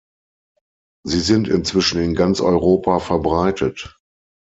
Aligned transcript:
Sie 1.05 1.19
sind 1.19 1.47
inzwischen 1.47 2.01
in 2.01 2.15
ganz 2.15 2.41
Europa 2.41 2.97
verbreitet. 2.97 3.99